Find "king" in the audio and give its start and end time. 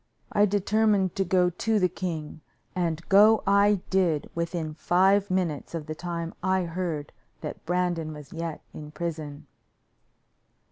1.87-2.41